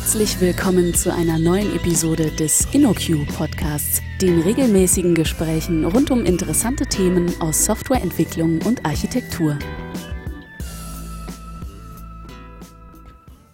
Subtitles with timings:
[0.00, 6.86] Herzlich willkommen zu einer neuen Episode des InnoQ Podcasts, den regelmäßigen Gesprächen rund um interessante
[6.86, 9.58] Themen aus Softwareentwicklung und Architektur.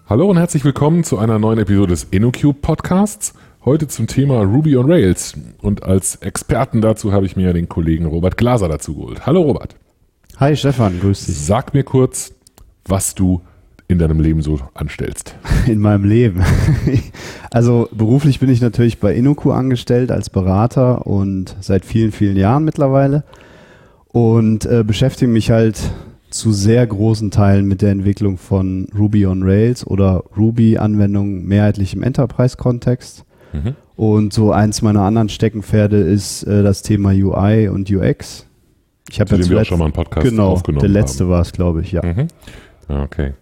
[0.07, 3.33] Hallo und herzlich willkommen zu einer neuen Episode des InnoQ Podcasts.
[3.65, 5.33] Heute zum Thema Ruby on Rails.
[5.63, 9.25] Und als Experten dazu habe ich mir den Kollegen Robert Glaser dazu geholt.
[9.25, 9.77] Hallo Robert.
[10.37, 11.39] Hi Stefan, grüß dich.
[11.39, 12.35] Sag mir kurz,
[12.85, 13.41] was du
[13.89, 15.35] in deinem Leben so anstellst?
[15.67, 16.43] In meinem Leben.
[17.51, 22.65] Also beruflich bin ich natürlich bei Inoku angestellt als Berater und seit vielen, vielen Jahren
[22.65, 23.23] mittlerweile
[24.09, 25.81] und äh, beschäftige mich halt
[26.31, 32.03] zu sehr großen Teilen mit der Entwicklung von Ruby on Rails oder Ruby-Anwendungen mehrheitlich im
[32.03, 33.25] Enterprise-Kontext.
[33.53, 33.77] Mhm.
[33.95, 38.47] Und so eins meiner anderen Steckenpferde ist äh, das Thema UI und UX.
[39.09, 40.81] Ich habe ja wir auch schon mal einen Podcast genau, aufgenommen.
[40.81, 42.03] Der letzte war es, glaube ich, ja.
[42.05, 42.27] Mhm.
[42.89, 43.35] Okay.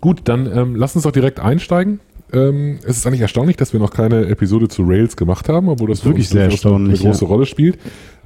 [0.00, 2.00] Gut, dann ähm, lass uns doch direkt einsteigen.
[2.32, 5.88] Ähm, es ist eigentlich erstaunlich, dass wir noch keine Episode zu Rails gemacht haben, obwohl
[5.88, 7.28] das, das wirklich sehr erstaunlich, eine große ja.
[7.28, 7.78] Rolle spielt.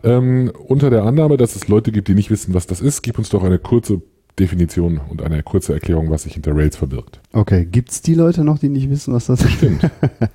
[0.02, 3.19] Ähm, unter der Annahme, dass es Leute gibt, die nicht wissen, was das ist, gib
[3.19, 4.02] uns doch eine kurze
[4.38, 7.20] Definition und eine kurze Erklärung, was sich hinter Rails verbirgt.
[7.33, 9.52] Okay, gibt es die Leute noch, die nicht wissen, was das ist?
[9.52, 9.89] Stimmt.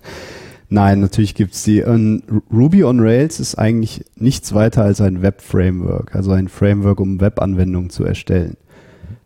[0.70, 1.82] Nein, natürlich gibt es die.
[1.82, 7.22] Und Ruby on Rails ist eigentlich nichts weiter als ein Web-Framework, also ein Framework, um
[7.22, 8.58] Webanwendungen zu erstellen.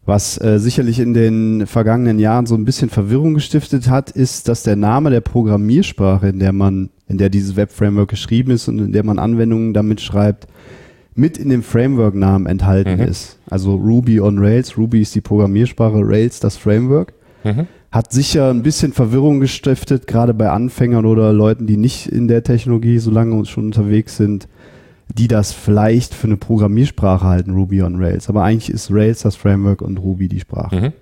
[0.05, 4.63] Was äh, sicherlich in den vergangenen Jahren so ein bisschen Verwirrung gestiftet hat, ist, dass
[4.63, 8.91] der Name der Programmiersprache, in der man, in der dieses Web-Framework geschrieben ist und in
[8.94, 10.47] der man Anwendungen damit schreibt,
[11.13, 13.03] mit in dem Framework-Namen enthalten mhm.
[13.03, 13.38] ist.
[13.49, 14.77] Also Ruby on Rails.
[14.77, 17.13] Ruby ist die Programmiersprache, Rails das Framework.
[17.44, 17.67] Mhm.
[17.91, 22.44] Hat sicher ein bisschen Verwirrung gestiftet, gerade bei Anfängern oder Leuten, die nicht in der
[22.44, 24.47] Technologie so lange schon unterwegs sind
[25.17, 28.29] die das vielleicht für eine Programmiersprache halten, Ruby on Rails.
[28.29, 30.75] Aber eigentlich ist Rails das Framework und Ruby die Sprache.
[30.75, 30.93] Mhm.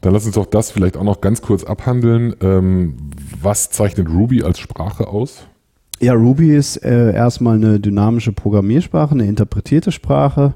[0.00, 2.34] Dann lass uns doch das vielleicht auch noch ganz kurz abhandeln.
[2.40, 2.96] Ähm,
[3.40, 5.46] was zeichnet Ruby als Sprache aus?
[6.00, 10.54] Ja, Ruby ist äh, erstmal eine dynamische Programmiersprache, eine interpretierte Sprache,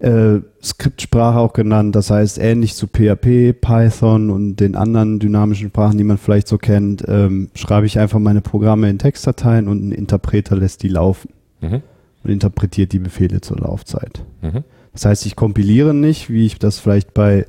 [0.00, 1.96] äh, Skriptsprache auch genannt.
[1.96, 6.58] Das heißt, ähnlich zu PHP, Python und den anderen dynamischen Sprachen, die man vielleicht so
[6.58, 11.30] kennt, ähm, schreibe ich einfach meine Programme in Textdateien und ein Interpreter lässt die laufen.
[11.62, 11.80] Mhm
[12.28, 14.24] und interpretiert die Befehle zur Laufzeit.
[14.42, 14.64] Mhm.
[14.92, 17.46] Das heißt, ich kompiliere nicht, wie ich das vielleicht bei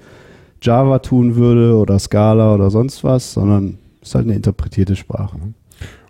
[0.62, 5.38] Java tun würde oder Scala oder sonst was, sondern es ist halt eine interpretierte Sprache.
[5.38, 5.54] Mhm.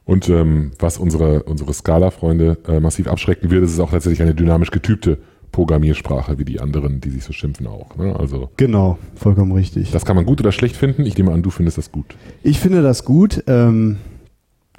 [0.05, 4.33] Und ähm, was unsere, unsere Scala-Freunde äh, massiv abschrecken wird, ist es auch tatsächlich eine
[4.33, 5.19] dynamisch getypte
[5.51, 7.95] Programmiersprache, wie die anderen, die sich so schimpfen auch.
[7.95, 8.15] Ne?
[8.17, 9.91] Also, genau, vollkommen richtig.
[9.91, 11.05] Das kann man gut oder schlecht finden.
[11.05, 12.15] Ich nehme an, du findest das gut.
[12.41, 13.43] Ich finde das gut.
[13.45, 13.97] Ähm,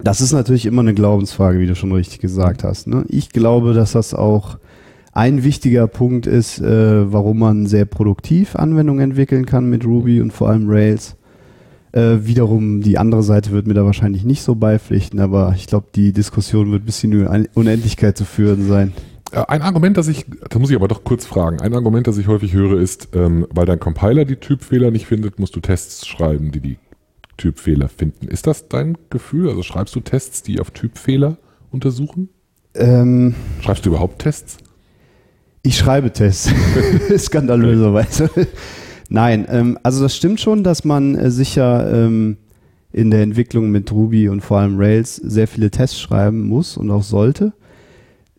[0.03, 2.87] das ist natürlich immer eine Glaubensfrage, wie du schon richtig gesagt hast.
[2.87, 3.05] Ne?
[3.09, 4.59] Ich glaube, dass das auch
[5.13, 10.33] ein wichtiger Punkt ist, äh, warum man sehr produktiv Anwendungen entwickeln kann mit Ruby und
[10.33, 11.17] vor allem Rails.
[11.93, 15.89] Äh, wiederum die andere Seite wird mir da wahrscheinlich nicht so beipflichten, aber ich glaube,
[15.97, 18.93] die Diskussion wird bis in die Unendlichkeit zu führen sein.
[19.33, 22.17] Äh, ein Argument, das ich, da muss ich aber doch kurz fragen, ein Argument, das
[22.19, 26.07] ich häufig höre, ist, ähm, weil dein Compiler die Typfehler nicht findet, musst du Tests
[26.07, 26.79] schreiben, die die
[27.41, 28.29] Typfehler finden.
[28.29, 29.49] Ist das dein Gefühl?
[29.49, 31.39] Also schreibst du Tests, die auf Typfehler
[31.71, 32.29] untersuchen?
[32.75, 34.59] Ähm, Schreibst du überhaupt Tests?
[35.63, 36.53] Ich schreibe Tests.
[37.17, 38.31] Skandalöserweise.
[39.09, 42.37] Nein, ähm, also das stimmt schon, dass man äh, sicher ähm,
[42.93, 46.91] in der Entwicklung mit Ruby und vor allem Rails sehr viele Tests schreiben muss und
[46.91, 47.53] auch sollte.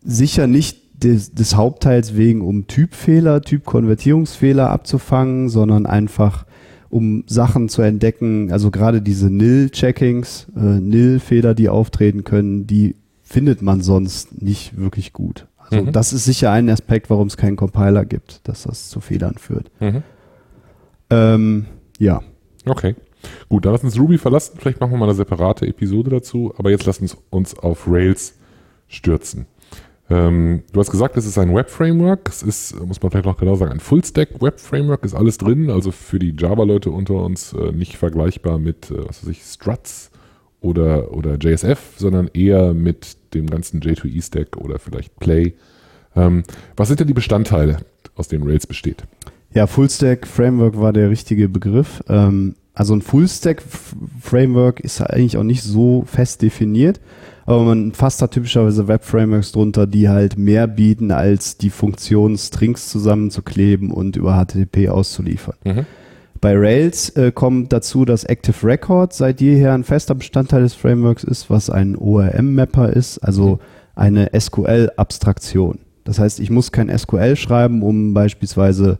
[0.02, 6.46] Sicher nicht des, des Hauptteils wegen, um Typfehler, Typkonvertierungsfehler abzufangen, sondern einfach
[6.92, 8.52] um Sachen zu entdecken.
[8.52, 15.14] Also gerade diese Nil-Checkings, äh, Nil-Fehler, die auftreten können, die findet man sonst nicht wirklich
[15.14, 15.46] gut.
[15.56, 15.92] Also mhm.
[15.92, 19.70] das ist sicher ein Aspekt, warum es keinen Compiler gibt, dass das zu Fehlern führt.
[19.80, 20.02] Mhm.
[21.08, 21.66] Ähm,
[21.98, 22.20] ja.
[22.66, 22.94] Okay.
[23.48, 24.58] Gut, dann lass uns Ruby verlassen.
[24.58, 26.52] Vielleicht machen wir mal eine separate Episode dazu.
[26.58, 28.34] Aber jetzt lass uns uns auf Rails
[28.88, 29.46] stürzen.
[30.12, 32.28] Ähm, du hast gesagt, es ist ein Web-Framework.
[32.28, 35.70] Es ist, muss man vielleicht noch genau sagen, ein Full-Stack-Web-Framework, ist alles drin.
[35.70, 40.10] Also für die Java-Leute unter uns äh, nicht vergleichbar mit, äh, was weiß ich, Struts
[40.60, 45.54] oder, oder JSF, sondern eher mit dem ganzen J2E-Stack oder vielleicht Play.
[46.14, 46.42] Ähm,
[46.76, 47.78] was sind denn die Bestandteile,
[48.14, 49.04] aus denen Rails besteht?
[49.54, 52.02] Ja, Full-Stack-Framework war der richtige Begriff.
[52.08, 57.00] Ähm, also ein Full-Stack-Framework ist eigentlich auch nicht so fest definiert
[57.44, 62.88] aber man fasst da typischerweise Web-Frameworks drunter, die halt mehr bieten, als die Funktion Strings
[62.88, 65.56] zusammenzukleben und über HTTP auszuliefern.
[65.64, 65.86] Mhm.
[66.40, 71.24] Bei Rails äh, kommt dazu, dass Active Record seit jeher ein fester Bestandteil des Frameworks
[71.24, 73.60] ist, was ein ORM-Mapper ist, also
[73.94, 75.78] eine SQL-Abstraktion.
[76.04, 78.98] Das heißt, ich muss kein SQL schreiben, um beispielsweise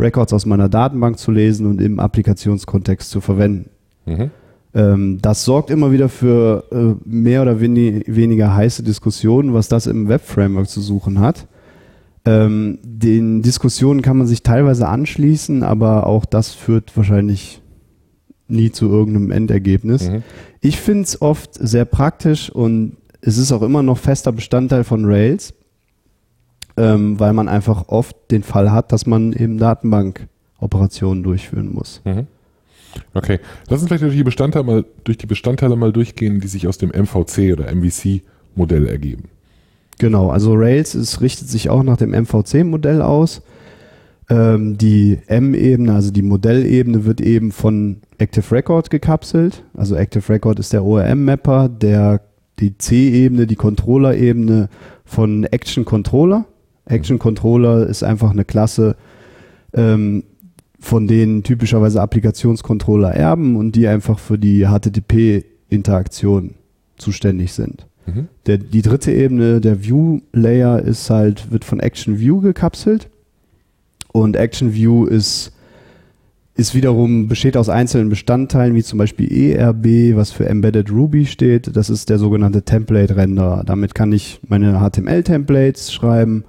[0.00, 3.70] Records aus meiner Datenbank zu lesen und im Applikationskontext zu verwenden.
[4.06, 4.30] Mhm.
[4.74, 9.86] Ähm, das sorgt immer wieder für äh, mehr oder wenig, weniger heiße Diskussionen, was das
[9.86, 11.46] im Web-Framework zu suchen hat.
[12.24, 17.62] Ähm, den Diskussionen kann man sich teilweise anschließen, aber auch das führt wahrscheinlich
[18.48, 20.10] nie zu irgendeinem Endergebnis.
[20.10, 20.22] Mhm.
[20.60, 25.04] Ich finde es oft sehr praktisch und es ist auch immer noch fester Bestandteil von
[25.04, 25.54] Rails,
[26.78, 32.00] ähm, weil man einfach oft den Fall hat, dass man eben Datenbankoperationen durchführen muss.
[32.04, 32.26] Mhm.
[33.14, 33.38] Okay,
[33.68, 36.78] lass uns vielleicht durch die Bestandteile mal, durch die Bestandteile mal durchgehen, die sich aus
[36.78, 39.24] dem MVC oder MVC-Modell ergeben.
[39.98, 43.42] Genau, also Rails ist, richtet sich auch nach dem MVC-Modell aus.
[44.30, 49.64] Ähm, die M-Ebene, also die Modellebene, wird eben von Active Record gekapselt.
[49.74, 52.20] Also Active Record ist der ORM-Mapper, der
[52.60, 54.68] die C-Ebene, die Controller-Ebene
[55.04, 56.44] von Action Controller.
[56.88, 58.96] Action Controller ist einfach eine Klasse,
[59.74, 60.24] ähm,
[60.80, 66.54] von denen typischerweise Applikationscontroller erben und die einfach für die HTTP-Interaktion
[66.96, 67.86] zuständig sind.
[68.06, 68.28] Mhm.
[68.46, 73.08] Der, die dritte Ebene, der View-Layer, ist halt, wird von Action View gekapselt.
[74.12, 75.52] Und Action View ist,
[76.54, 81.76] ist wiederum, besteht aus einzelnen Bestandteilen, wie zum Beispiel ERB, was für Embedded Ruby steht.
[81.76, 83.64] Das ist der sogenannte Template Renderer.
[83.64, 86.44] Damit kann ich meine HTML-Templates schreiben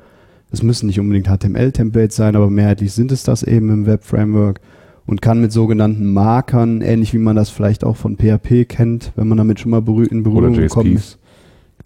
[0.52, 4.60] es müssen nicht unbedingt HTML-Templates sein, aber mehrheitlich sind es das eben im Web-Framework
[5.06, 9.28] und kann mit sogenannten Markern, ähnlich wie man das vielleicht auch von PHP kennt, wenn
[9.28, 11.20] man damit schon mal in Berührung gekommen ist.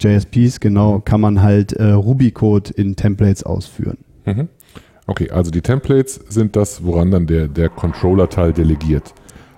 [0.00, 3.98] JSPs, genau, kann man halt äh, Ruby-Code in Templates ausführen.
[4.24, 4.48] Mhm.
[5.06, 9.12] Okay, also die Templates sind das, woran dann der, der Controller-Teil delegiert.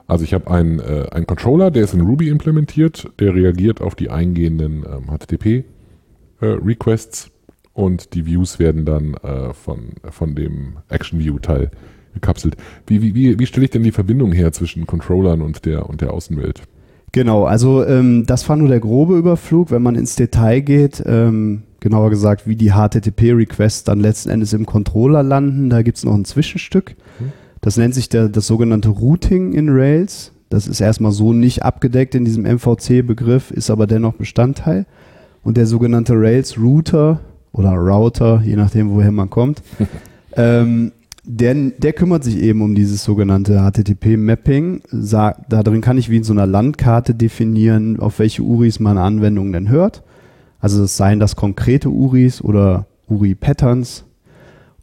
[0.08, 3.94] Also ich habe einen, äh, einen Controller, der ist in Ruby implementiert, der reagiert auf
[3.94, 7.30] die eingehenden ähm, HTTP-Requests äh,
[7.76, 11.70] und die Views werden dann äh, von, von dem Action View Teil
[12.14, 12.56] gekapselt.
[12.86, 16.00] Wie, wie, wie, wie stelle ich denn die Verbindung her zwischen Controllern und der, und
[16.00, 16.62] der Außenwelt?
[17.12, 19.70] Genau, also ähm, das war nur der grobe Überflug.
[19.70, 24.64] Wenn man ins Detail geht, ähm, genauer gesagt, wie die HTTP-Requests dann letzten Endes im
[24.64, 26.96] Controller landen, da gibt es noch ein Zwischenstück.
[27.20, 27.32] Mhm.
[27.60, 30.32] Das nennt sich der, das sogenannte Routing in Rails.
[30.48, 34.86] Das ist erstmal so nicht abgedeckt in diesem MVC-Begriff, ist aber dennoch Bestandteil.
[35.42, 37.20] Und der sogenannte Rails Router
[37.56, 39.62] oder Router, je nachdem, woher man kommt.
[40.36, 40.92] ähm,
[41.24, 44.82] der, der kümmert sich eben um dieses sogenannte HTTP-Mapping.
[44.92, 49.52] Da drin kann ich wie in so einer Landkarte definieren, auf welche URIs meine Anwendung
[49.52, 50.04] denn hört.
[50.60, 54.04] Also es seien das konkrete URIs oder URI-Patterns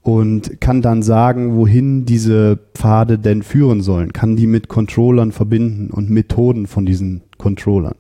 [0.02, 4.12] und kann dann sagen, wohin diese Pfade denn führen sollen.
[4.12, 7.96] Kann die mit Controllern verbinden und Methoden von diesen Controllern.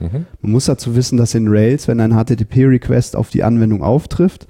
[0.00, 0.26] Mhm.
[0.40, 4.46] Man muss dazu wissen, dass in Rails, wenn ein HTTP-Request auf die Anwendung auftrifft,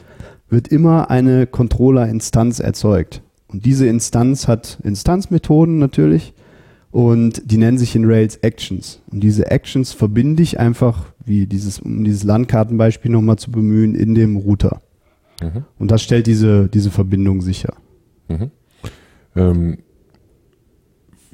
[0.49, 3.23] wird immer eine Controller-Instanz erzeugt.
[3.49, 6.35] Und diese Instanz hat Instanzmethoden natürlich
[6.91, 9.03] und die nennen sich in Rails Actions.
[9.11, 14.15] Und diese Actions verbinde ich einfach, wie dieses, um dieses Landkartenbeispiel nochmal zu bemühen, in
[14.15, 14.81] dem Router.
[15.43, 15.65] Mhm.
[15.79, 17.75] Und das stellt diese, diese Verbindung sicher.
[18.29, 18.51] Mhm.
[19.35, 19.79] Ähm,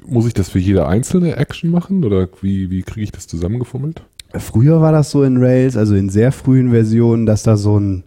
[0.05, 4.01] muss ich das für jede einzelne Action machen oder wie, wie kriege ich das zusammengefummelt?
[4.35, 8.03] Früher war das so in Rails, also in sehr frühen Versionen, dass da so ein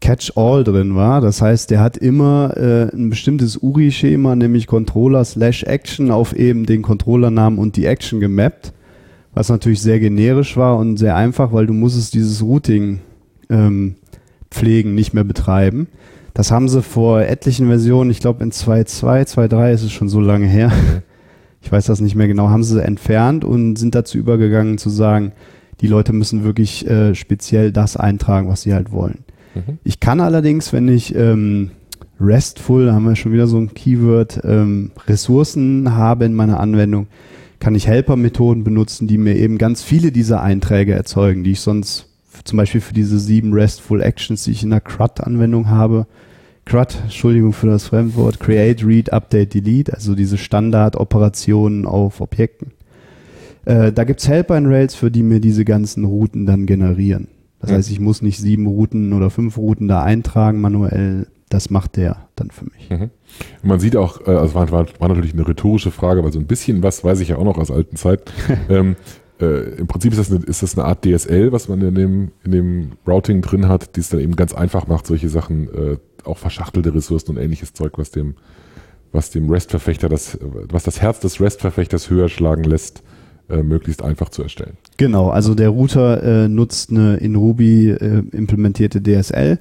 [0.00, 1.20] Catch-all drin war.
[1.20, 6.66] Das heißt, der hat immer äh, ein bestimmtes URI-Schema, nämlich Controller slash Action auf eben
[6.66, 8.72] den Controllernamen und die Action gemappt,
[9.34, 13.00] was natürlich sehr generisch war und sehr einfach, weil du musstest dieses Routing
[13.50, 13.96] ähm,
[14.50, 15.88] pflegen, nicht mehr betreiben.
[16.36, 20.20] Das haben sie vor etlichen Versionen, ich glaube in 2.2, 2.3 ist es schon so
[20.20, 20.70] lange her.
[21.62, 25.32] Ich weiß das nicht mehr genau, haben sie entfernt und sind dazu übergegangen zu sagen,
[25.80, 29.24] die Leute müssen wirklich äh, speziell das eintragen, was sie halt wollen.
[29.52, 29.78] Mhm.
[29.82, 31.72] Ich kann allerdings, wenn ich ähm,
[32.20, 37.08] RESTful, da haben wir schon wieder so ein Keyword, ähm, Ressourcen habe in meiner Anwendung,
[37.58, 42.06] kann ich Helper-Methoden benutzen, die mir eben ganz viele dieser Einträge erzeugen, die ich sonst
[42.44, 46.06] zum Beispiel für diese sieben RESTful Actions, die ich in der CRUD-Anwendung habe,
[46.66, 52.72] CRUD, Entschuldigung für das Fremdwort, Create, Read, Update, Delete, also diese Standardoperationen auf Objekten.
[53.64, 57.28] Äh, da gibt's Helper in Rails, für die mir diese ganzen Routen dann generieren.
[57.60, 61.28] Das heißt, ich muss nicht sieben Routen oder fünf Routen da eintragen manuell.
[61.48, 62.90] Das macht der dann für mich.
[62.90, 63.10] Mhm.
[63.62, 66.46] Man sieht auch, äh, also war, war, war, natürlich eine rhetorische Frage, weil so ein
[66.46, 68.32] bisschen was weiß ich ja auch noch aus alten Zeit.
[68.68, 68.96] ähm,
[69.40, 72.32] äh, Im Prinzip ist das, eine, ist das eine Art DSL, was man in dem,
[72.44, 75.96] in dem Routing drin hat, die es dann eben ganz einfach macht, solche Sachen äh,
[76.26, 78.34] auch verschachtelte Ressourcen und ähnliches Zeug, was dem,
[79.12, 83.02] was dem REST-Verfechter das, was das Herz des REST-Verfechters höher schlagen lässt,
[83.48, 84.76] äh, möglichst einfach zu erstellen.
[84.96, 89.58] Genau, also der Router äh, nutzt eine in Ruby äh, implementierte DSL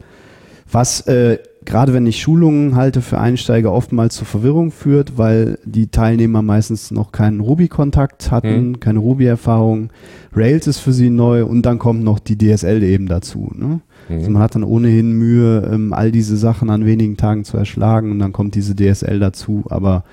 [0.72, 5.88] Was äh, gerade wenn ich Schulungen halte für Einsteiger oftmals zur Verwirrung führt, weil die
[5.88, 8.80] Teilnehmer meistens noch keinen Ruby-Kontakt hatten, Mhm.
[8.80, 9.90] keine Ruby-Erfahrung.
[10.36, 13.52] Rails ist für sie neu und dann kommt noch die DSL eben dazu.
[13.56, 13.82] Ne?
[14.10, 14.34] Also Mhm.
[14.34, 18.20] man hat dann ohnehin Mühe, ähm, all diese Sachen an wenigen Tagen zu erschlagen und
[18.20, 19.64] dann kommt diese DSL dazu.
[19.70, 20.04] Aber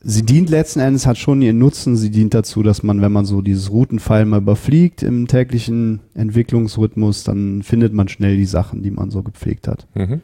[0.00, 1.96] sie dient letzten Endes, hat schon ihren Nutzen.
[1.96, 7.24] Sie dient dazu, dass man, wenn man so dieses Routenfile mal überfliegt im täglichen Entwicklungsrhythmus,
[7.24, 9.86] dann findet man schnell die Sachen, die man so gepflegt hat.
[9.94, 10.20] Mhm.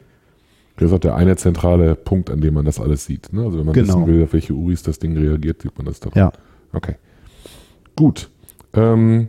[0.77, 3.31] Das ist auch der eine zentrale Punkt, an dem man das alles sieht.
[3.31, 3.43] Ne?
[3.43, 3.87] Also wenn man Genau.
[3.99, 6.09] wissen will, auf welche URIs das Ding reagiert, sieht man das da.
[6.15, 6.31] Ja.
[6.71, 6.95] Okay.
[7.95, 8.31] Gut.
[8.73, 9.27] Ähm,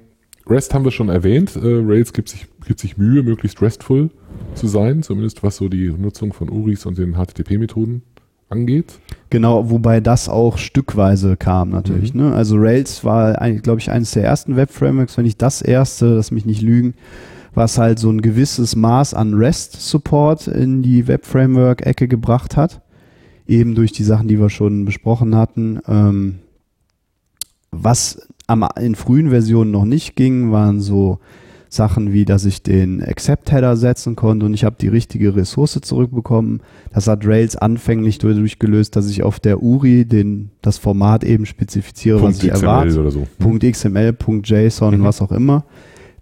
[0.48, 1.56] REST haben wir schon erwähnt.
[1.56, 4.10] Äh, Rails gibt sich, gibt sich Mühe, möglichst restful
[4.54, 8.02] zu sein, zumindest was so die Nutzung von URIs und den HTTP-Methoden
[8.50, 8.98] angeht.
[9.30, 12.14] Genau, wobei das auch stückweise kam natürlich.
[12.14, 12.34] Ne?
[12.34, 16.44] Also Rails war, glaube ich, eines der ersten Web-Frameworks, wenn nicht das erste, lass mich
[16.44, 16.94] nicht lügen,
[17.54, 22.82] was halt so ein gewisses Maß an REST-Support in die Web-Framework-Ecke gebracht hat.
[23.46, 25.80] Eben durch die Sachen, die wir schon besprochen hatten.
[25.86, 26.38] Ähm,
[27.70, 31.18] was am, in frühen Versionen noch nicht ging, waren so
[31.68, 36.60] Sachen wie, dass ich den Accept-Header setzen konnte und ich habe die richtige Ressource zurückbekommen.
[36.92, 41.46] Das hat Rails anfänglich dadurch gelöst, dass ich auf der URI den, das Format eben
[41.46, 43.00] spezifiziere, was ich erwarte.
[43.00, 43.26] oder so.
[43.40, 45.04] Punkt .xml, Punkt .json, Mhm.
[45.04, 45.64] was auch immer.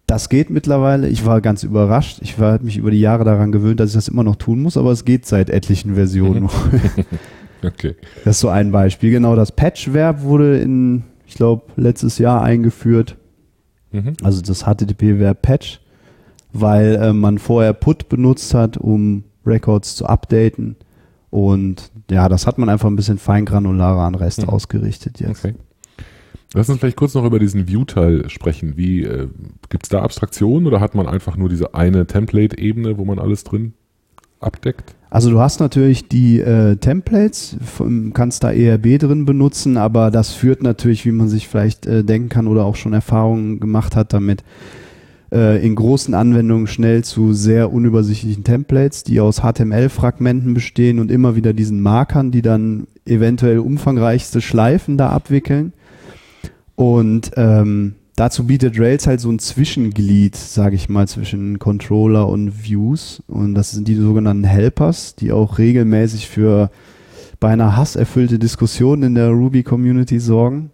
[0.06, 1.08] Das geht mittlerweile.
[1.08, 2.18] Ich war ganz überrascht.
[2.22, 4.76] Ich war mich über die Jahre daran gewöhnt, dass ich das immer noch tun muss,
[4.78, 6.44] aber es geht seit etlichen Versionen.
[6.44, 6.48] Mhm.
[7.64, 7.94] Okay.
[8.24, 9.12] Das ist so ein Beispiel.
[9.12, 13.16] Genau, das Patch-Verb wurde in, ich glaube, letztes Jahr eingeführt.
[13.90, 14.12] Mhm.
[14.22, 15.80] Also das HTTP-Verb Patch,
[16.52, 20.76] weil äh, man vorher Put benutzt hat, um Records zu updaten.
[21.30, 24.50] Und ja, das hat man einfach ein bisschen feingranularer an REST Mhm.
[24.50, 25.42] ausgerichtet jetzt.
[25.42, 25.54] Okay.
[26.52, 28.76] Lass uns vielleicht kurz noch über diesen View-Teil sprechen.
[28.76, 29.28] Wie äh,
[29.70, 33.42] gibt es da Abstraktionen oder hat man einfach nur diese eine Template-Ebene, wo man alles
[33.44, 33.72] drin
[34.42, 34.94] abdeckt?
[35.10, 37.56] Also du hast natürlich die äh, Templates,
[38.14, 42.30] kannst da ERB drin benutzen, aber das führt natürlich, wie man sich vielleicht äh, denken
[42.30, 44.42] kann oder auch schon Erfahrungen gemacht hat damit,
[45.30, 51.36] äh, in großen Anwendungen schnell zu sehr unübersichtlichen Templates, die aus HTML-Fragmenten bestehen und immer
[51.36, 55.74] wieder diesen Markern, die dann eventuell umfangreichste Schleifen da abwickeln.
[56.74, 62.62] Und ähm, dazu bietet Rails halt so ein Zwischenglied, sage ich mal, zwischen Controller und
[62.64, 63.20] Views.
[63.26, 66.70] Und das sind die sogenannten Helpers, die auch regelmäßig für
[67.40, 70.70] beinahe hasserfüllte Diskussionen in der Ruby-Community sorgen,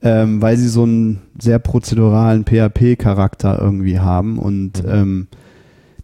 [0.00, 4.38] ähm, weil sie so einen sehr prozeduralen PHP-Charakter irgendwie haben.
[4.38, 4.90] Und Mhm.
[4.90, 5.26] ähm,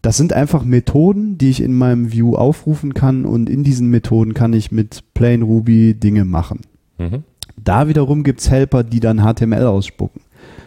[0.02, 4.34] das sind einfach Methoden, die ich in meinem View aufrufen kann und in diesen Methoden
[4.34, 6.60] kann ich mit Plain Ruby Dinge machen.
[6.98, 7.24] Mhm.
[7.56, 10.20] Da wiederum gibt's Helper, die dann HTML ausspucken.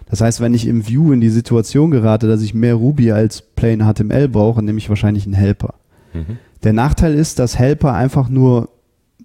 [0.10, 3.42] Das heißt, wenn ich im View in die Situation gerate, dass ich mehr Ruby als
[3.42, 5.76] plain HTML brauche, nehme ich wahrscheinlich einen Helper.
[6.14, 6.38] Mhm.
[6.64, 8.70] Der Nachteil ist, dass Helper einfach nur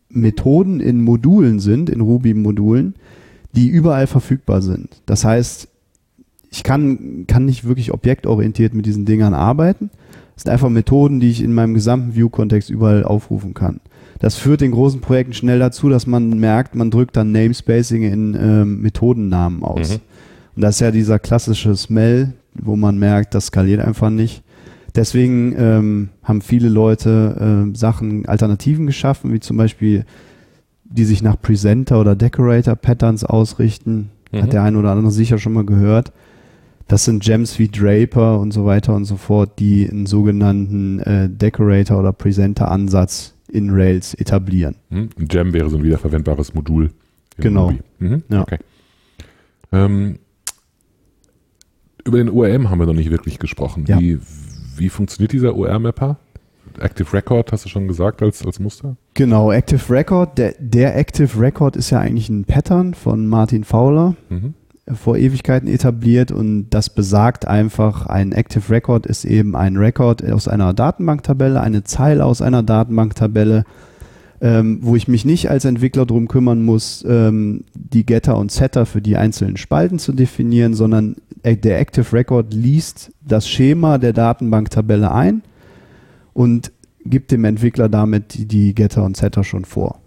[0.09, 2.95] Methoden in Modulen sind, in Ruby-Modulen,
[3.55, 5.03] die überall verfügbar sind.
[5.07, 5.69] Das heißt,
[6.51, 9.91] ich kann, kann nicht wirklich objektorientiert mit diesen Dingern arbeiten.
[10.35, 13.81] Das sind einfach Methoden, die ich in meinem gesamten View-Kontext überall aufrufen kann.
[14.19, 18.37] Das führt in großen Projekten schnell dazu, dass man merkt, man drückt dann Namespacing in
[18.39, 19.95] ähm, Methodennamen aus.
[19.95, 20.01] Mhm.
[20.55, 24.43] Und das ist ja dieser klassische Smell, wo man merkt, das skaliert einfach nicht.
[24.95, 30.05] Deswegen ähm, haben viele Leute ähm, Sachen, Alternativen geschaffen, wie zum Beispiel,
[30.85, 34.11] die sich nach Presenter oder Decorator Patterns ausrichten.
[34.33, 34.43] Mhm.
[34.43, 36.13] Hat der ein oder andere sicher schon mal gehört.
[36.89, 41.31] Das sind Gems wie Draper und so weiter und so fort, die einen sogenannten äh,
[41.31, 44.75] Decorator oder Presenter Ansatz in Rails etablieren.
[44.91, 45.09] Mhm.
[45.19, 46.91] Ein Gem wäre so ein wiederverwendbares Modul.
[47.39, 47.73] Genau.
[47.99, 48.25] Mhm.
[48.29, 48.43] Ja.
[48.43, 48.59] Okay.
[49.73, 50.19] Ähm,
[52.05, 53.85] über den ORM haben wir noch nicht wirklich gesprochen.
[53.87, 53.99] Ja.
[53.99, 54.19] Wie,
[54.77, 56.19] wie funktioniert dieser OR-Mapper?
[56.81, 58.97] Active Record, hast du schon gesagt, als, als Muster?
[59.15, 60.39] Genau, Active Record.
[60.39, 64.15] Der, der Active Record ist ja eigentlich ein Pattern von Martin Fowler.
[64.31, 64.55] Mhm.
[64.95, 70.49] vor Ewigkeiten etabliert und das besagt einfach, ein Active Record ist eben ein Record aus
[70.49, 73.65] einer Datenbanktabelle, eine Zeile aus einer Datenbanktabelle,
[74.43, 78.87] ähm, wo ich mich nicht als Entwickler drum kümmern muss, ähm, die Getter und Setter
[78.87, 84.13] für die einzelnen Spalten zu definieren, sondern äh, der Active Record liest das Schema der
[84.13, 85.43] Datenbanktabelle ein
[86.35, 86.73] und
[87.05, 90.01] gibt dem Entwickler damit die, die Getter und Setter schon vor.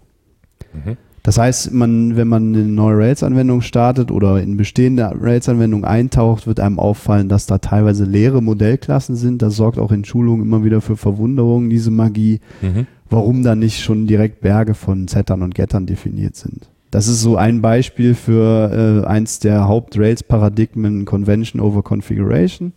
[0.74, 0.98] Mhm.
[1.22, 6.60] Das heißt, man, wenn man eine neue Rails-Anwendung startet oder in bestehende Rails-Anwendung eintaucht, wird
[6.60, 9.42] einem auffallen, dass da teilweise leere Modellklassen sind.
[9.42, 12.86] Das sorgt auch in Schulungen immer wieder für Verwunderung, diese Magie, Mhm.
[13.10, 16.68] Warum da nicht schon direkt Berge von Settern und Gettern definiert sind.
[16.90, 22.72] Das ist so ein Beispiel für äh, eins der Haupt-Rails-Paradigmen Convention over Configuration.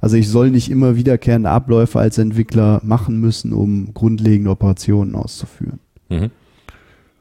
[0.00, 5.78] Also ich soll nicht immer wiederkehrende Abläufe als Entwickler machen müssen, um grundlegende Operationen auszuführen.
[6.08, 6.30] Mhm.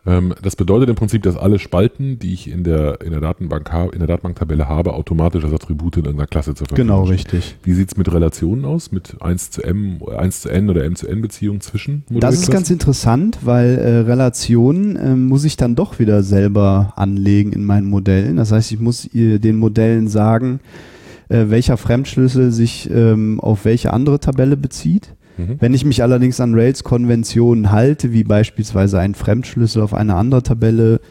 [0.06, 3.72] Ähm, das bedeutet im Prinzip, dass alle Spalten, die ich in der, in der Datenbank
[3.72, 7.14] habe, in der Datenbanktabelle habe, automatisch als Attribute in irgendeiner Klasse zur Verfügung Genau, stehen.
[7.16, 7.58] richtig.
[7.64, 8.92] Wie sieht es mit Relationen aus?
[8.92, 12.50] Mit 1 zu M, 1 zu N oder M zu N Beziehungen zwischen Das ist
[12.50, 17.88] ganz interessant, weil äh, Relationen äh, muss ich dann doch wieder selber anlegen in meinen
[17.88, 18.38] Modellen.
[18.38, 20.62] Das heißt, ich muss ihr, den Modellen sagen,
[21.30, 25.14] äh, welcher Fremdschlüssel sich ähm, auf welche andere Tabelle bezieht.
[25.38, 25.58] Mhm.
[25.60, 31.02] Wenn ich mich allerdings an Rails-Konventionen halte, wie beispielsweise ein Fremdschlüssel auf eine andere Tabelle,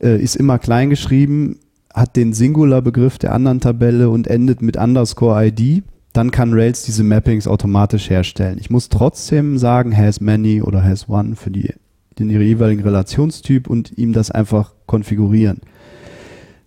[0.00, 1.58] äh, ist immer klein geschrieben,
[1.92, 7.04] hat den Singular-Begriff der anderen Tabelle und endet mit Underscore ID, dann kann Rails diese
[7.04, 8.58] Mappings automatisch herstellen.
[8.60, 11.72] Ich muss trotzdem sagen, has many oder has one für die,
[12.18, 15.60] den jeweiligen Relationstyp und ihm das einfach konfigurieren.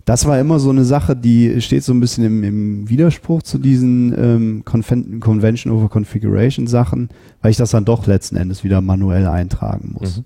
[0.05, 3.57] Das war immer so eine Sache, die steht so ein bisschen im, im Widerspruch zu
[3.57, 7.09] diesen ähm, Conven Convention over Configuration Sachen,
[7.41, 10.17] weil ich das dann doch letzten Endes wieder manuell eintragen muss.
[10.17, 10.25] Mhm.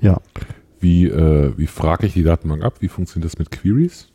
[0.00, 0.20] Ja.
[0.80, 2.76] Wie, äh, wie frage ich die Datenbank ab?
[2.80, 4.08] Wie funktioniert das mit Queries?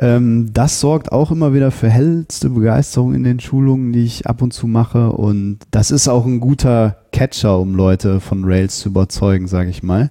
[0.00, 4.40] Ähm, das sorgt auch immer wieder für hellste Begeisterung in den Schulungen, die ich ab
[4.42, 5.10] und zu mache.
[5.10, 9.82] Und das ist auch ein guter Catcher, um Leute von Rails zu überzeugen, sage ich
[9.82, 10.10] mal.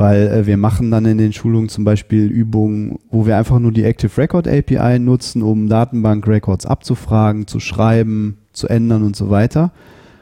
[0.00, 3.70] Weil äh, wir machen dann in den Schulungen zum Beispiel Übungen, wo wir einfach nur
[3.70, 9.72] die Active Record API nutzen, um Datenbank-Records abzufragen, zu schreiben, zu ändern und so weiter.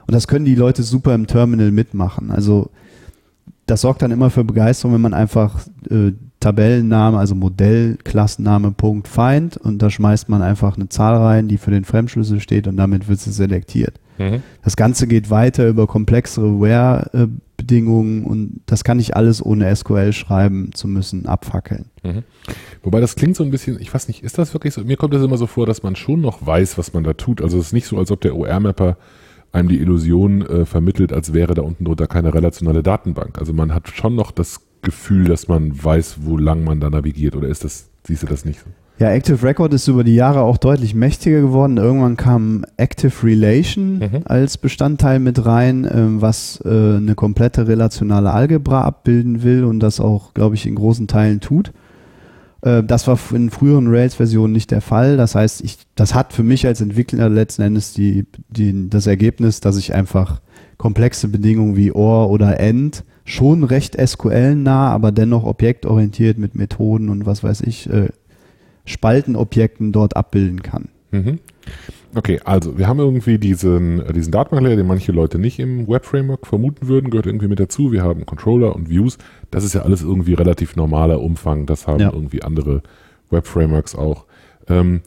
[0.09, 2.33] Und das können die Leute super im Terminal mitmachen.
[2.33, 2.71] Also
[3.67, 9.59] das sorgt dann immer für Begeisterung, wenn man einfach äh, Tabellenname, also Modellklassenname Punkt find
[9.59, 13.07] und da schmeißt man einfach eine Zahl rein, die für den Fremdschlüssel steht und damit
[13.07, 14.01] wird sie selektiert.
[14.63, 20.73] Das Ganze geht weiter über komplexere Where-Bedingungen und das kann ich alles ohne SQL schreiben
[20.75, 21.87] zu müssen, abfackeln.
[22.03, 22.25] Mhm.
[22.83, 24.83] Wobei das klingt so ein bisschen, ich weiß nicht, ist das wirklich so?
[24.83, 27.41] Mir kommt das immer so vor, dass man schon noch weiß, was man da tut.
[27.43, 28.97] Also es ist nicht so, als ob der OR-Mapper
[29.53, 33.39] einem die Illusion äh, vermittelt, als wäre da unten drunter keine relationale Datenbank.
[33.39, 37.35] Also man hat schon noch das Gefühl, dass man weiß, wo lang man da navigiert.
[37.35, 38.67] Oder ist das, siehst du das nicht so?
[38.99, 41.77] Ja, Active Record ist über die Jahre auch deutlich mächtiger geworden.
[41.77, 44.23] Irgendwann kam Active Relation Mhm.
[44.25, 50.01] als Bestandteil mit rein, ähm, was äh, eine komplette relationale Algebra abbilden will und das
[50.01, 51.73] auch, glaube ich, in großen Teilen tut.
[52.63, 55.17] Äh, das war in früheren Rails-Versionen nicht der Fall.
[55.17, 59.61] Das heißt, ich, das hat für mich als Entwickler letzten Endes die, die, das Ergebnis,
[59.61, 60.41] dass ich einfach
[60.77, 67.27] komplexe Bedingungen wie OR oder END schon recht SQL-nah, aber dennoch objektorientiert mit Methoden und
[67.27, 68.09] was weiß ich, äh,
[68.89, 70.89] Spaltenobjekten dort abbilden kann.
[71.11, 71.39] Mhm.
[72.15, 76.47] Okay, also wir haben irgendwie diesen, äh, diesen Datenbank-Layer, den manche Leute nicht im Web-Framework
[76.47, 77.93] vermuten würden, gehört irgendwie mit dazu.
[77.93, 79.19] Wir haben Controller und Views.
[79.51, 81.67] Das ist ja alles irgendwie relativ normaler Umfang.
[81.67, 82.11] Das haben Ja.
[82.13, 82.83] irgendwie andere
[83.31, 84.25] Web-Frameworks auch.
[84.69, 85.03] Ähm,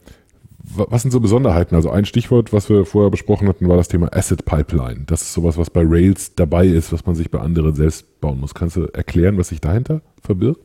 [0.63, 1.73] wa- was sind so Besonderheiten?
[1.75, 5.01] Also ein Stichwort, was wir vorher besprochen hatten, war das Thema Asset Pipeline.
[5.07, 8.39] Das ist sowas, was bei Rails dabei ist, was man sich bei anderen selbst bauen
[8.39, 8.53] muss.
[8.53, 10.61] Kannst du erklären, was sich dahinter verbirgt?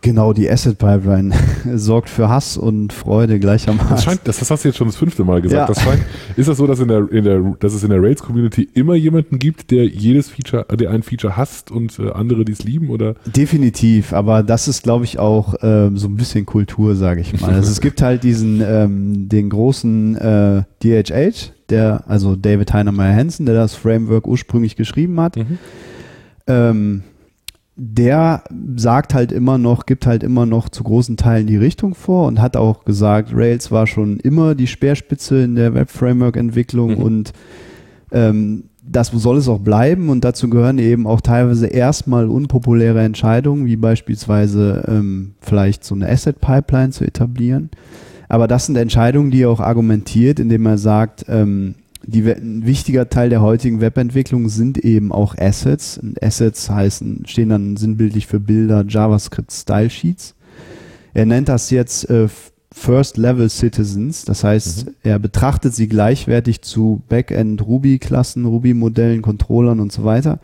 [0.00, 1.34] Genau, die Asset Pipeline
[1.74, 3.98] sorgt für Hass und Freude Das, gleichermaßen.
[3.98, 5.68] scheint, das, das hast du jetzt schon das fünfte Mal gesagt.
[5.68, 5.74] Ja.
[5.74, 6.02] Das scheint,
[6.36, 9.38] ist das so, dass, in der, in der, dass es in der Rails-Community immer jemanden
[9.40, 12.90] gibt, der jedes Feature, der ein Feature hasst und äh, andere, die es lieben?
[12.90, 13.16] Oder?
[13.26, 17.54] Definitiv, aber das ist, glaube ich, auch ähm, so ein bisschen Kultur, sage ich mal.
[17.54, 23.46] Also es gibt halt diesen, ähm, den großen äh, DHH, der, also David Heinemeier Hansen,
[23.46, 25.36] der das Framework ursprünglich geschrieben hat.
[26.46, 27.02] Ähm,
[27.80, 28.42] der
[28.76, 32.42] sagt halt immer noch, gibt halt immer noch zu großen Teilen die Richtung vor und
[32.42, 37.02] hat auch gesagt, Rails war schon immer die Speerspitze in der Web-Framework-Entwicklung Mhm.
[37.02, 37.32] und
[38.10, 43.66] ähm, das soll es auch bleiben und dazu gehören eben auch teilweise erstmal unpopuläre Entscheidungen,
[43.66, 47.70] wie beispielsweise ähm, vielleicht so eine Asset-Pipeline zu etablieren.
[48.28, 51.76] Aber das sind Entscheidungen, die er auch argumentiert, indem er sagt, ähm,
[52.08, 55.98] die, ein wichtiger Teil der heutigen Webentwicklung sind eben auch Assets.
[55.98, 60.34] Und Assets heißen, stehen dann sinnbildlich für Bilder, JavaScript, Style Sheets.
[61.12, 62.28] Er nennt das jetzt äh,
[62.72, 64.24] First-Level Citizens.
[64.24, 70.40] Das heißt, er betrachtet sie gleichwertig zu Backend Ruby-Klassen, Ruby-Modellen, Controllern und so weiter,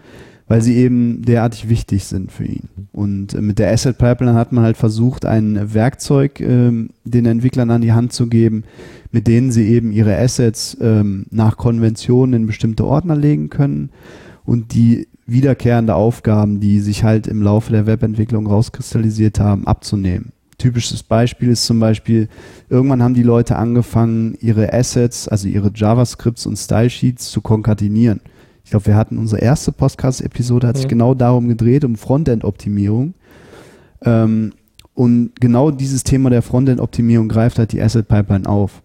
[0.46, 2.68] weil sie eben derartig wichtig sind für ihn.
[2.92, 7.70] Und äh, mit der Asset Pipeline hat man halt versucht, ein Werkzeug ähm, den Entwicklern
[7.70, 8.64] an die Hand zu geben,
[9.10, 13.90] mit denen sie eben ihre Assets ähm, nach Konventionen in bestimmte Ordner legen können
[14.44, 20.32] und die wiederkehrende Aufgaben, die sich halt im Laufe der Webentwicklung rauskristallisiert haben, abzunehmen.
[20.58, 22.28] Typisches Beispiel ist zum Beispiel,
[22.68, 28.20] irgendwann haben die Leute angefangen, ihre Assets, also ihre JavaScripts und Style Sheets zu konkatenieren.
[28.64, 30.90] Ich glaube, wir hatten unsere erste Podcast-Episode, hat sich Mhm.
[30.90, 33.14] genau darum gedreht, um Frontend-Optimierung.
[34.02, 34.52] Ähm,
[34.94, 38.82] und genau dieses Thema der Frontend-Optimierung greift halt die Asset Pipeline auf.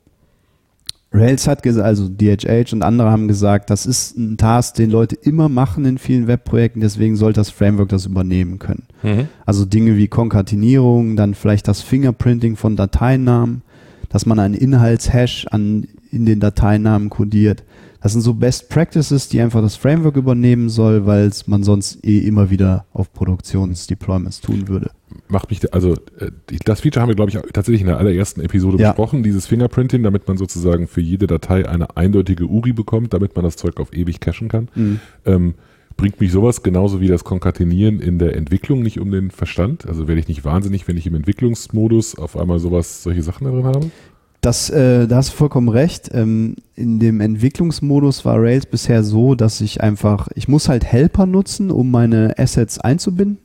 [1.11, 5.15] Rails hat gesagt, also DHH und andere haben gesagt, das ist ein Task, den Leute
[5.15, 8.83] immer machen in vielen Webprojekten, deswegen sollte das Framework das übernehmen können.
[9.01, 9.27] Mhm.
[9.43, 13.63] Also Dinge wie Konkatenierung, dann vielleicht das Fingerprinting von Dateinamen,
[14.09, 17.63] dass man einen Inhaltshash an, in den Dateinamen kodiert.
[18.01, 22.19] Das sind so Best Practices, die einfach das Framework übernehmen soll, weil man sonst eh
[22.19, 24.91] immer wieder auf Produktionsdeployments tun würde
[25.27, 26.31] macht mich, also äh,
[26.65, 28.89] das Feature haben wir, glaube ich, tatsächlich in der allerersten Episode ja.
[28.89, 33.45] besprochen, dieses Fingerprinting, damit man sozusagen für jede Datei eine eindeutige URI bekommt, damit man
[33.45, 34.69] das Zeug auf ewig cachen kann.
[34.75, 34.99] Mhm.
[35.25, 35.53] Ähm,
[35.97, 39.85] bringt mich sowas genauso wie das Konkatenieren in der Entwicklung nicht um den Verstand?
[39.85, 43.51] Also werde ich nicht wahnsinnig, wenn ich im Entwicklungsmodus auf einmal sowas, solche Sachen da
[43.51, 43.91] drin habe?
[44.41, 46.09] Das, äh, da hast du vollkommen recht.
[46.13, 51.25] Ähm, in dem Entwicklungsmodus war Rails bisher so, dass ich einfach, ich muss halt Helper
[51.25, 53.39] nutzen, um meine Assets einzubinden.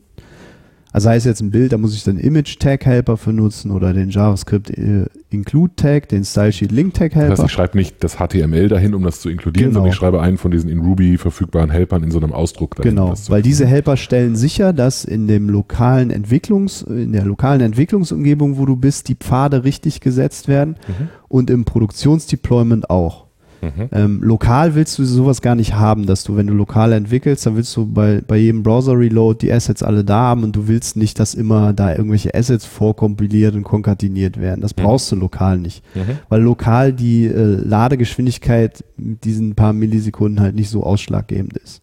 [0.94, 4.10] Also sei es jetzt ein Bild, da muss ich dann Image-Tag-Helper für nutzen oder den
[4.10, 7.30] JavaScript äh, Include-Tag, den Stylesheet-Link-Tag-Helper.
[7.30, 9.80] Das heißt, ich schreibe nicht das HTML dahin, um das zu inkludieren, genau.
[9.80, 12.94] sondern ich schreibe einen von diesen in Ruby verfügbaren Helpern in so einem Ausdruck dahin.
[12.94, 18.56] Genau, weil diese Helper stellen sicher, dass in dem lokalen Entwicklungs, in der lokalen Entwicklungsumgebung,
[18.56, 21.08] wo du bist, die Pfade richtig gesetzt werden mhm.
[21.26, 23.23] und im Produktionsdeployment auch.
[23.64, 23.88] Mhm.
[23.92, 27.56] Ähm, lokal willst du sowas gar nicht haben, dass du, wenn du lokal entwickelst, dann
[27.56, 31.18] willst du bei, bei jedem Browser-Reload die Assets alle da haben und du willst nicht,
[31.18, 34.60] dass immer da irgendwelche Assets vorkompiliert und konkatiniert werden.
[34.60, 34.82] Das mhm.
[34.82, 35.82] brauchst du lokal nicht.
[35.94, 36.18] Mhm.
[36.28, 41.82] Weil lokal die äh, Ladegeschwindigkeit mit diesen paar Millisekunden halt nicht so ausschlaggebend ist.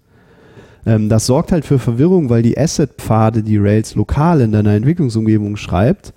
[0.85, 5.57] Ähm, das sorgt halt für Verwirrung, weil die Asset-Pfade, die Rails lokal in deiner Entwicklungsumgebung
[5.57, 6.13] schreibt,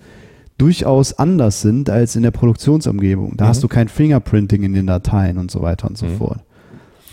[0.58, 3.36] durchaus anders sind als in der Produktionsumgebung.
[3.36, 3.48] Da mhm.
[3.48, 6.16] hast du kein Fingerprinting in den Dateien und so weiter und so mhm.
[6.16, 6.40] fort.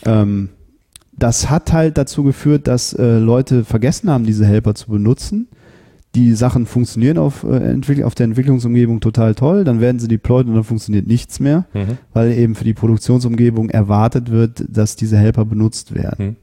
[0.06, 0.50] Ähm,
[1.14, 5.48] das hat halt dazu geführt, dass äh, Leute vergessen haben, diese Helper zu benutzen.
[6.16, 10.56] Die Sachen funktionieren auf, äh, auf der Entwicklungsumgebung total toll, dann werden sie deployed und
[10.56, 11.98] dann funktioniert nichts mehr, mhm.
[12.14, 16.26] weil eben für die Produktionsumgebung erwartet wird, dass diese Helper benutzt werden.
[16.26, 16.36] Mhm.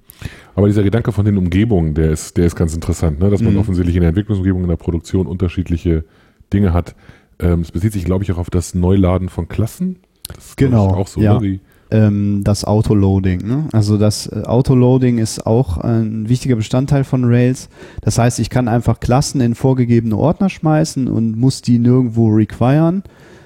[0.54, 3.30] Aber dieser Gedanke von den Umgebungen, der ist, der ist ganz interessant, ne?
[3.30, 3.60] dass man mhm.
[3.60, 6.04] offensichtlich in der Entwicklungsumgebung, in der Produktion unterschiedliche
[6.52, 6.94] Dinge hat.
[7.38, 9.96] Ähm, es bezieht sich, glaube ich, auch auf das Neuladen von Klassen.
[10.34, 10.88] Das genau.
[10.88, 11.40] auch so, ja.
[11.40, 11.60] Ne?
[11.90, 13.46] Ähm, das Autoloading.
[13.46, 13.68] Ne?
[13.72, 17.70] Also das äh, Autoloading ist auch ein wichtiger Bestandteil von Rails.
[18.02, 23.04] Das heißt, ich kann einfach Klassen in vorgegebene Ordner schmeißen und muss die nirgendwo requiren,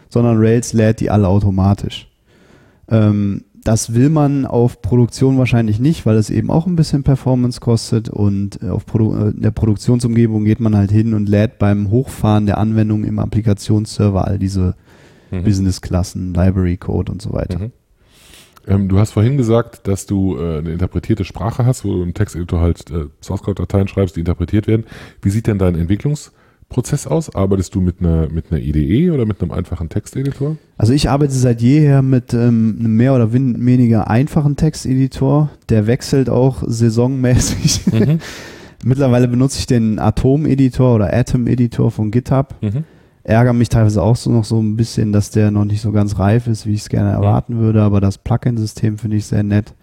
[0.09, 2.09] sondern Rails lädt die alle automatisch.
[2.88, 7.61] Ähm, das will man auf Produktion wahrscheinlich nicht, weil es eben auch ein bisschen Performance
[7.61, 11.59] kostet und äh, auf Produ äh, in der Produktionsumgebung geht man halt hin und lädt
[11.59, 14.75] beim Hochfahren der Anwendung im Applikationsserver all diese
[15.31, 15.44] mhm.
[15.44, 17.59] Business-Klassen, Library Code und so weiter.
[17.59, 17.72] Mhm.
[18.66, 22.14] Ähm, du hast vorhin gesagt, dass du äh, eine interpretierte Sprache hast, wo du im
[22.14, 24.87] Texteditor halt äh, Source Code Dateien schreibst, die interpretiert werden.
[25.20, 26.31] Wie sieht denn dein Entwicklungs-
[26.72, 27.35] Prozess aus?
[27.35, 30.56] Arbeitest du mit einer, mit einer IDE oder mit einem einfachen Texteditor?
[30.76, 35.50] Also ich arbeite seit jeher mit ähm, einem mehr oder weniger einfachen Texteditor.
[35.68, 37.92] Der wechselt auch saisonmäßig.
[37.92, 38.18] Mhm.
[38.85, 42.56] Mittlerweile benutze ich den Atom-Editor oder Atom-Editor von GitHub.
[42.61, 42.85] Mhm.
[43.22, 46.18] Ärgere mich teilweise auch so noch so ein bisschen, dass der noch nicht so ganz
[46.18, 47.16] reif ist, wie ich es gerne mhm.
[47.16, 49.74] erwarten würde, aber das Plugin-System finde ich sehr nett.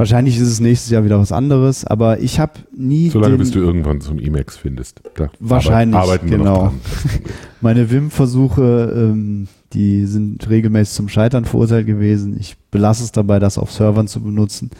[0.00, 3.10] Wahrscheinlich ist es nächstes Jahr wieder was anderes, aber ich habe nie.
[3.10, 5.02] Solange bis du irgendwann zum Emacs findest.
[5.14, 6.72] Da wahrscheinlich, arbeiten wir genau.
[7.60, 12.34] Meine Wim-Versuche, ähm, die sind regelmäßig zum Scheitern verurteilt gewesen.
[12.40, 14.70] Ich belasse es dabei, das auf Servern zu benutzen.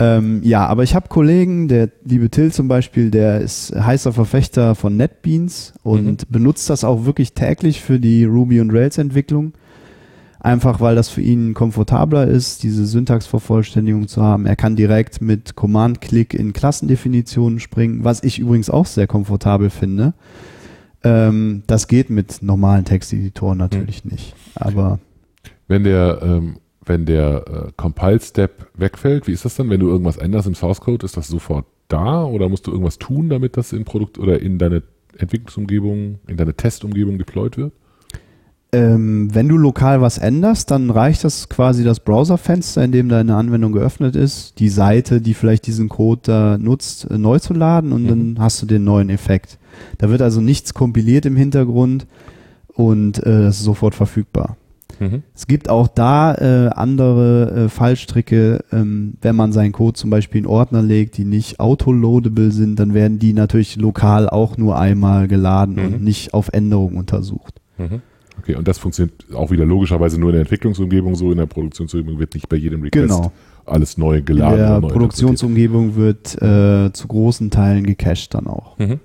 [0.00, 4.74] Ähm, ja, aber ich habe Kollegen, der liebe Till zum Beispiel, der ist heißer Verfechter
[4.74, 6.32] von NetBeans und mhm.
[6.32, 9.52] benutzt das auch wirklich täglich für die Ruby und Rails Entwicklung
[10.44, 14.44] einfach weil das für ihn komfortabler ist, diese Syntaxvervollständigung zu haben.
[14.44, 20.12] Er kann direkt mit Command-Click in Klassendefinitionen springen, was ich übrigens auch sehr komfortabel finde.
[21.02, 24.12] Ähm, das geht mit normalen Texteditoren natürlich mhm.
[24.12, 24.34] nicht.
[24.54, 24.98] Aber
[25.66, 30.18] wenn der ähm, wenn der äh, Compile-Step wegfällt, wie ist das dann, wenn du irgendwas
[30.18, 33.72] änderst im Source Code, ist das sofort da oder musst du irgendwas tun, damit das
[33.72, 34.82] in Produkt oder in deine
[35.16, 37.72] Entwicklungsumgebung, in deine Testumgebung deployed wird?
[38.74, 43.36] Ähm, wenn du lokal was änderst, dann reicht das quasi das Browserfenster, in dem deine
[43.36, 47.92] Anwendung geöffnet ist, die Seite, die vielleicht diesen Code da nutzt, äh, neu zu laden
[47.92, 48.08] und mhm.
[48.08, 49.58] dann hast du den neuen Effekt.
[49.98, 52.06] Da wird also nichts kompiliert im Hintergrund
[52.74, 54.56] und äh, das ist sofort verfügbar.
[55.00, 55.22] Mhm.
[55.34, 60.40] Es gibt auch da äh, andere äh, Fallstricke, ähm, wenn man seinen Code zum Beispiel
[60.40, 65.28] in Ordner legt, die nicht autoloadable sind, dann werden die natürlich lokal auch nur einmal
[65.28, 65.84] geladen mhm.
[65.84, 67.60] und nicht auf Änderungen untersucht.
[67.78, 68.02] Mhm.
[68.44, 72.20] Okay, und das funktioniert auch wieder logischerweise nur in der Entwicklungsumgebung so, in der Produktionsumgebung
[72.20, 73.32] wird nicht bei jedem Request genau.
[73.64, 74.60] alles neu geladen.
[74.60, 78.78] In der Produktionsumgebung wird äh, zu großen Teilen gecached dann auch.
[78.78, 79.00] Mhm.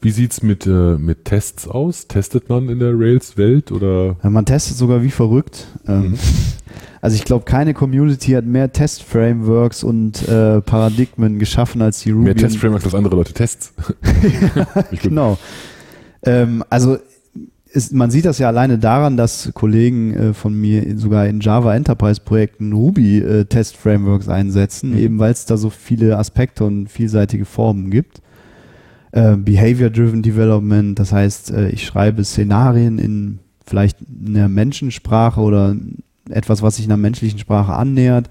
[0.00, 2.08] Wie sieht's mit, äh, mit Tests aus?
[2.08, 4.16] Testet man in der Rails-Welt oder?
[4.22, 5.66] Ja, man testet sogar wie verrückt.
[5.86, 6.18] Ähm, mhm.
[7.02, 12.24] Also ich glaube, keine Community hat mehr Test-Frameworks und äh, Paradigmen geschaffen als die Ruby.
[12.24, 13.74] Mehr Test-Frameworks als andere Leute Tests.
[15.02, 15.36] genau.
[16.22, 16.96] Ähm, also
[17.74, 21.74] ist, man sieht das ja alleine daran, dass Kollegen äh, von mir sogar in Java
[21.74, 24.98] Enterprise Projekten Ruby äh, Test Frameworks einsetzen, mhm.
[24.98, 28.22] eben weil es da so viele Aspekte und vielseitige Formen gibt.
[29.10, 35.76] Äh, Behavior Driven Development, das heißt, äh, ich schreibe Szenarien in vielleicht einer Menschensprache oder
[36.30, 38.30] etwas, was sich einer menschlichen Sprache annähert.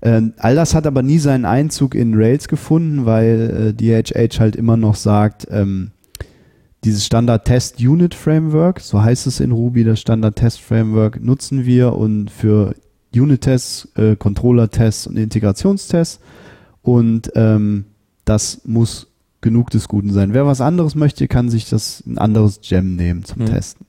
[0.00, 4.54] Äh, all das hat aber nie seinen Einzug in Rails gefunden, weil äh, DHH halt
[4.54, 5.90] immer noch sagt, ähm,
[6.84, 11.66] dieses Standard Test Unit Framework, so heißt es in Ruby, das Standard Test Framework nutzen
[11.66, 12.74] wir und für
[13.14, 16.20] Unit-Tests, äh, Controller-Tests und Integrationstests.
[16.82, 17.84] Und ähm,
[18.24, 19.08] das muss
[19.40, 20.32] genug des Guten sein.
[20.32, 23.46] Wer was anderes möchte, kann sich das ein anderes Gem nehmen zum hm.
[23.46, 23.86] Testen.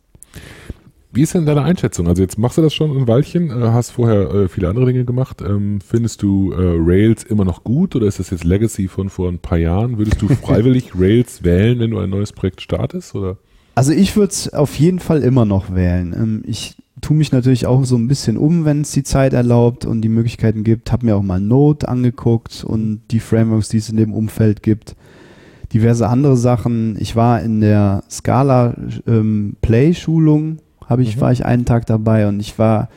[1.14, 2.08] Wie ist denn deine Einschätzung?
[2.08, 5.04] Also jetzt machst du das schon ein Weilchen, äh, hast vorher äh, viele andere Dinge
[5.04, 5.42] gemacht.
[5.42, 9.28] Ähm, findest du äh, Rails immer noch gut oder ist das jetzt Legacy von vor
[9.28, 9.98] ein paar Jahren?
[9.98, 13.14] Würdest du freiwillig Rails wählen, wenn du ein neues Projekt startest?
[13.14, 13.38] Oder?
[13.76, 16.14] Also ich würde es auf jeden Fall immer noch wählen.
[16.18, 19.86] Ähm, ich tue mich natürlich auch so ein bisschen um, wenn es die Zeit erlaubt
[19.86, 20.94] und die Möglichkeiten gibt.
[20.94, 24.96] Habe mir auch mal Node angeguckt und die Frameworks, die es in dem Umfeld gibt
[25.74, 26.98] diverse andere Sachen.
[27.00, 28.76] Ich war in der Scala
[29.08, 30.58] ähm, Play Schulung
[30.92, 31.22] habe ich, mhm.
[31.22, 32.90] war ich einen Tag dabei und ich war,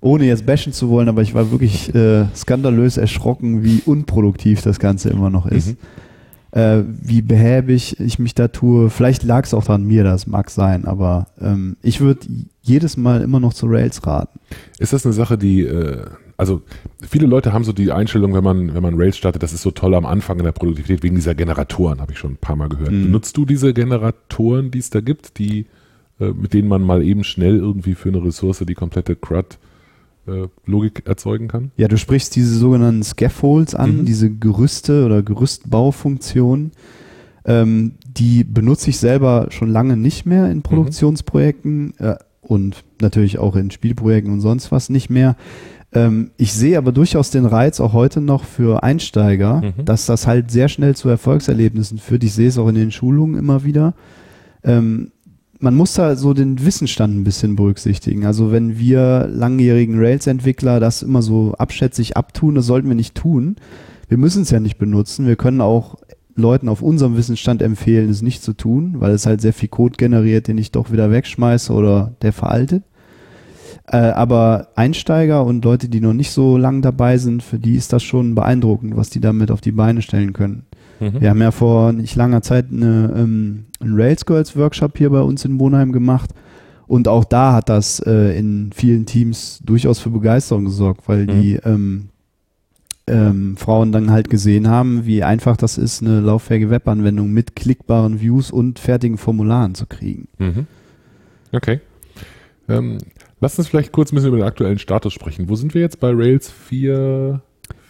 [0.00, 4.78] ohne jetzt bashen zu wollen, aber ich war wirklich äh, skandalös erschrocken, wie unproduktiv das
[4.78, 5.68] Ganze immer noch ist.
[5.68, 5.76] Mhm.
[6.52, 8.88] Äh, wie behäbig ich mich da tue.
[8.88, 12.26] Vielleicht lag es auch daran mir, das mag sein, aber ähm, ich würde
[12.62, 14.40] jedes Mal immer noch zu Rails raten.
[14.78, 16.06] Ist das eine Sache, die äh
[16.38, 16.62] also
[17.06, 19.70] viele Leute haben so die Einstellung, wenn man, wenn man Rails startet, das ist so
[19.70, 22.68] toll am Anfang in der Produktivität wegen dieser Generatoren, habe ich schon ein paar Mal
[22.68, 22.92] gehört.
[22.92, 23.04] Mhm.
[23.04, 25.66] Benutzt du diese Generatoren, die es da gibt, die
[26.20, 29.58] äh, mit denen man mal eben schnell irgendwie für eine Ressource die komplette CRUD
[30.26, 31.70] äh, Logik erzeugen kann?
[31.76, 34.04] Ja, du sprichst diese sogenannten Scaffolds an, mhm.
[34.04, 36.72] diese Gerüste oder Gerüstbaufunktionen.
[37.44, 40.62] Ähm, die benutze ich selber schon lange nicht mehr in mhm.
[40.62, 41.92] Produktionsprojekten mhm.
[41.98, 45.36] äh, und natürlich auch in Spielprojekten und sonst was nicht mehr.
[45.92, 49.84] Ähm, ich sehe aber durchaus den Reiz auch heute noch für Einsteiger, mhm.
[49.84, 52.24] dass das halt sehr schnell zu Erfolgserlebnissen führt.
[52.24, 53.94] Ich sehe es auch in den Schulungen immer wieder.
[54.64, 55.12] Ähm,
[55.58, 58.26] man muss da so den Wissensstand ein bisschen berücksichtigen.
[58.26, 63.56] Also wenn wir langjährigen Rails-Entwickler das immer so abschätzig abtun, das sollten wir nicht tun.
[64.08, 65.26] Wir müssen es ja nicht benutzen.
[65.26, 65.96] Wir können auch
[66.34, 69.96] Leuten auf unserem Wissensstand empfehlen, es nicht zu tun, weil es halt sehr viel Code
[69.96, 72.84] generiert, den ich doch wieder wegschmeiße oder der veraltet.
[73.88, 77.92] Äh, aber Einsteiger und Leute, die noch nicht so lang dabei sind, für die ist
[77.92, 80.66] das schon beeindruckend, was die damit auf die Beine stellen können.
[81.00, 81.20] Mhm.
[81.20, 85.20] Wir haben ja vor nicht langer Zeit eine, ähm, einen Rails Girls Workshop hier bei
[85.20, 86.30] uns in Bonheim gemacht.
[86.86, 91.40] Und auch da hat das äh, in vielen Teams durchaus für Begeisterung gesorgt, weil mhm.
[91.40, 92.08] die ähm,
[93.08, 98.20] ähm, Frauen dann halt gesehen haben, wie einfach das ist, eine lauffähige Webanwendung mit klickbaren
[98.20, 100.28] Views und fertigen Formularen zu kriegen.
[100.38, 100.66] Mhm.
[101.52, 101.80] Okay.
[102.68, 102.98] Ähm,
[103.40, 105.48] lass uns vielleicht kurz ein bisschen über den aktuellen Status sprechen.
[105.48, 107.40] Wo sind wir jetzt bei Rails 4?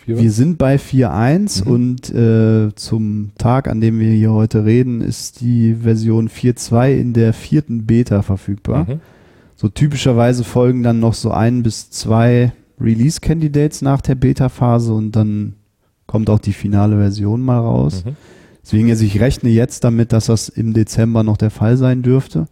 [0.06, 1.70] Wir sind bei 4.1 mhm.
[1.70, 7.12] und äh, zum Tag, an dem wir hier heute reden, ist die Version 4.2 in
[7.12, 8.86] der vierten Beta verfügbar.
[8.88, 9.00] Mhm.
[9.56, 15.54] So typischerweise folgen dann noch so ein bis zwei Release-Candidates nach der Beta-Phase und dann
[16.06, 18.04] kommt auch die finale Version mal raus.
[18.04, 18.16] Mhm.
[18.62, 22.46] Deswegen, also ich rechne jetzt damit, dass das im Dezember noch der Fall sein dürfte.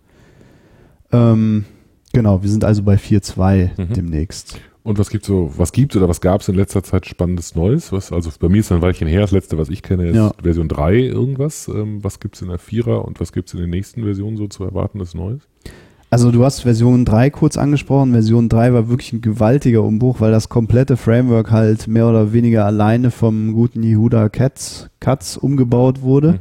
[1.13, 1.67] Ähm,
[2.13, 3.93] genau, wir sind also bei 4.2 mhm.
[3.93, 4.59] demnächst.
[4.85, 7.91] Und was gibt so, was gibt oder was gab es in letzter Zeit spannendes Neues?
[7.91, 10.33] Was, also bei mir ist ein Weilchen her, das letzte, was ich kenne, ist ja.
[10.43, 11.69] Version 3 irgendwas.
[11.69, 14.37] Ähm, was gibt es in der Vierer und was gibt es in den nächsten Versionen
[14.37, 15.41] so zu erwartendes Neues?
[16.11, 18.13] Also du hast Version 3 kurz angesprochen.
[18.13, 22.67] Version 3 war wirklich ein gewaltiger Umbruch, weil das komplette Framework halt mehr oder weniger
[22.67, 26.33] alleine vom guten Yehuda Katz, Katz umgebaut wurde.
[26.33, 26.39] Mhm.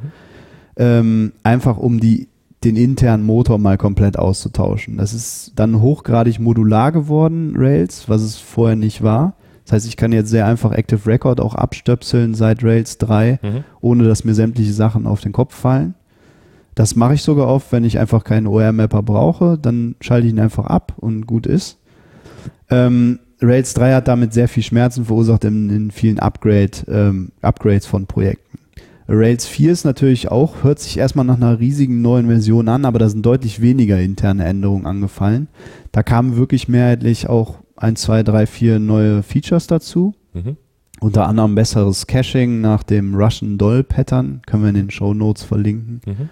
[0.76, 2.28] Ähm, einfach um die
[2.64, 4.98] den internen Motor mal komplett auszutauschen.
[4.98, 9.36] Das ist dann hochgradig modular geworden, Rails, was es vorher nicht war.
[9.66, 13.64] Das heißt, ich kann jetzt sehr einfach Active Record auch abstöpseln seit Rails 3, mhm.
[13.82, 15.96] ohne dass mir sämtliche Sachen auf den Kopf fallen.
[16.76, 20.40] Das mache ich sogar oft, wenn ich einfach keinen OR-Mapper brauche, dann schalte ich ihn
[20.40, 21.78] einfach ab und gut ist.
[22.70, 27.86] Ähm, Rails 3 hat damit sehr viel Schmerzen verursacht in, in vielen Upgrade, ähm, Upgrades
[27.86, 28.60] von Projekten.
[29.08, 33.00] Rails 4 ist natürlich auch, hört sich erstmal nach einer riesigen neuen Version an, aber
[33.00, 35.48] da sind deutlich weniger interne Änderungen angefallen.
[35.92, 40.14] Da kamen wirklich mehrheitlich auch 1, 2, 3, 4 neue Features dazu.
[40.34, 40.58] Mhm.
[41.02, 45.44] Unter anderem besseres Caching nach dem Russian Doll Pattern, können wir in den Show Notes
[45.44, 46.02] verlinken.
[46.06, 46.30] Mhm.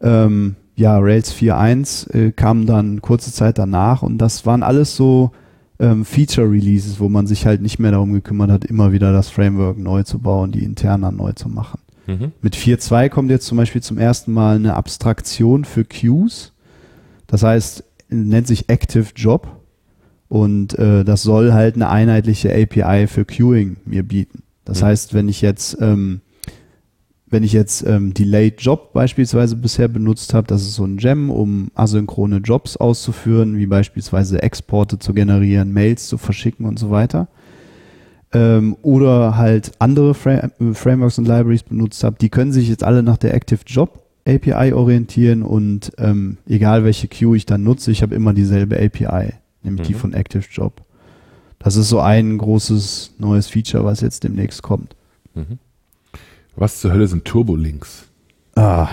[0.00, 5.30] Ähm, ja, Rails 4.1 äh, kam dann kurze Zeit danach und das waren alles so
[5.80, 9.78] ähm, Feature-Releases, wo man sich halt nicht mehr darum gekümmert hat, immer wieder das Framework
[9.78, 11.80] neu zu bauen, die Interna neu zu machen.
[12.06, 12.32] Mhm.
[12.42, 16.52] Mit 4.2 kommt jetzt zum Beispiel zum ersten Mal eine Abstraktion für Queues.
[17.26, 19.48] Das heißt, nennt sich Active Job
[20.28, 24.42] und äh, das soll halt eine einheitliche API für Queuing mir bieten.
[24.64, 24.86] Das Mhm.
[24.86, 26.20] heißt, wenn ich jetzt ähm,
[27.30, 31.30] wenn ich jetzt ähm, Delayed Job beispielsweise bisher benutzt habe, das ist so ein Gem,
[31.30, 37.28] um asynchrone Jobs auszuführen, wie beispielsweise Exporte zu generieren, Mails zu verschicken und so weiter.
[38.32, 43.02] Ähm, oder halt andere Fra Frameworks und Libraries benutzt habe, die können sich jetzt alle
[43.02, 48.02] nach der Active Job API orientieren und ähm, egal welche Queue ich dann nutze, ich
[48.02, 49.98] habe immer dieselbe API, nämlich die Mhm.
[49.98, 50.82] von Active Job.
[51.58, 54.94] Das ist so ein großes neues Feature, was jetzt demnächst kommt.
[55.34, 55.58] Mhm.
[56.56, 58.06] Was zur Hölle sind Turbolinks?
[58.54, 58.88] Ah,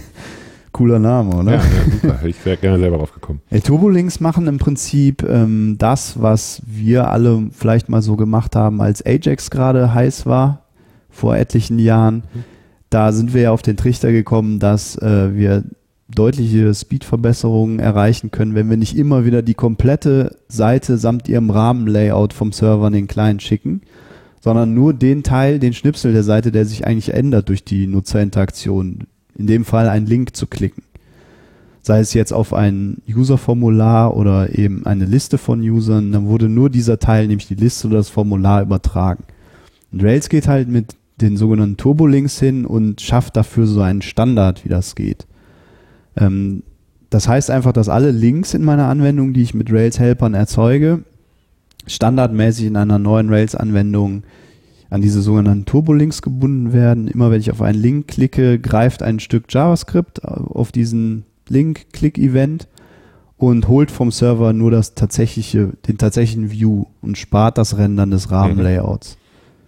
[0.72, 1.52] cooler Name, oder?
[1.52, 2.26] Ja, ja, super.
[2.26, 3.40] Ich wär gerne selber drauf gekommen.
[3.50, 8.80] Ey, Turbolinks machen im Prinzip ähm, das, was wir alle vielleicht mal so gemacht haben,
[8.80, 10.66] als Ajax gerade heiß war,
[11.08, 12.24] vor etlichen Jahren.
[12.90, 15.64] Da sind wir ja auf den Trichter gekommen, dass äh, wir
[16.14, 22.32] deutliche Speedverbesserungen erreichen können, wenn wir nicht immer wieder die komplette Seite samt ihrem Rahmenlayout
[22.32, 23.82] vom Server an den Client schicken,
[24.42, 29.06] sondern nur den Teil, den Schnipsel der Seite, der sich eigentlich ändert durch die Nutzerinteraktion.
[29.38, 30.82] In dem Fall einen Link zu klicken
[31.82, 36.70] sei es jetzt auf ein User-Formular oder eben eine Liste von Usern, dann wurde nur
[36.70, 39.24] dieser Teil, nämlich die Liste oder das Formular übertragen.
[39.90, 44.64] Und Rails geht halt mit den sogenannten Turbolinks hin und schafft dafür so einen Standard,
[44.64, 45.26] wie das geht.
[46.16, 46.62] Ähm,
[47.10, 51.02] das heißt einfach, dass alle Links in meiner Anwendung, die ich mit Rails-Helpern erzeuge,
[51.86, 54.24] standardmäßig in einer neuen Rails-Anwendung
[54.90, 57.08] an diese sogenannten Turbolinks gebunden werden.
[57.08, 62.68] Immer wenn ich auf einen Link klicke, greift ein Stück JavaScript auf diesen Link-Click-Event
[63.38, 68.30] und holt vom Server nur das tatsächliche, den tatsächlichen View und spart das Rendern des
[68.30, 69.16] Rahmenlayouts.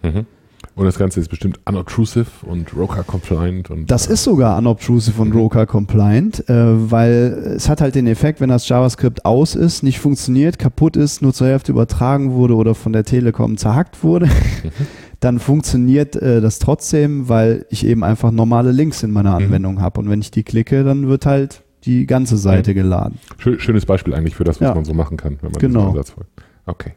[0.03, 0.27] Mhm.
[0.77, 3.71] Und das Ganze ist bestimmt unobtrusive und Roca-compliant.
[3.71, 5.37] und Das äh, ist sogar unobtrusive und Mhm.
[5.41, 10.01] Roca compliant, äh, weil es hat halt den Effekt, wenn das JavaScript aus ist, nicht
[10.01, 14.29] funktioniert, kaputt ist, nur zur Hälfte übertragen wurde oder von der Telekom zerhackt wurde,
[15.21, 19.45] dann funktioniert äh, das trotzdem, weil ich eben einfach normale Links in meiner Mhm.
[19.47, 20.01] Anwendung habe.
[20.01, 23.19] Und wenn ich die klicke, dann wird halt die ganze Seite geladen.
[23.39, 24.75] schön, schönes Beispiel eigentlich für das, was Ja.
[24.75, 25.91] man so machen kann, wenn man Genau.
[25.91, 26.31] Ansatz folgt.
[26.67, 26.93] Okay.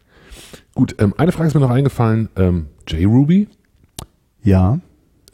[0.73, 2.29] Gut, ähm, eine Frage ist mir noch eingefallen.
[2.37, 3.47] Ähm, JRuby
[4.47, 4.79] Ja,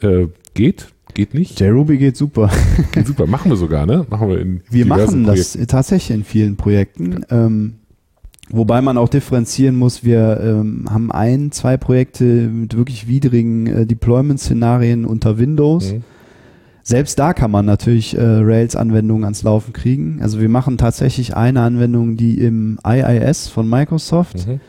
[0.00, 0.88] äh, geht?
[1.14, 1.60] Geht nicht?
[1.60, 2.50] JRuby geht super.
[2.92, 3.28] Geht super.
[3.28, 4.04] Machen wir sogar, ne?
[4.10, 7.24] Machen wir in Wir machen das tatsächlich in vielen Projekten.
[7.30, 7.74] Ähm,
[8.50, 13.86] wobei man auch differenzieren muss, wir ähm, haben ein, zwei Projekte mit wirklich widrigen äh,
[13.86, 15.92] Deployment-Szenarien unter Windows.
[15.92, 16.02] Mhm.
[16.82, 20.18] Selbst da kann man natürlich äh, Rails-Anwendungen ans Laufen kriegen.
[20.20, 24.60] Also wir machen tatsächlich eine Anwendung, die im IIS von Microsoft Mhm.